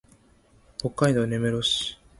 [0.79, 1.97] 北海道根室市